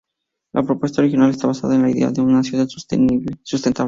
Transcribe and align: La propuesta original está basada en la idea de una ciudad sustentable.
La 0.53 0.63
propuesta 0.63 1.01
original 1.01 1.29
está 1.29 1.45
basada 1.45 1.75
en 1.75 1.83
la 1.83 1.91
idea 1.91 2.09
de 2.09 2.21
una 2.21 2.41
ciudad 2.41 2.65
sustentable. 2.67 3.37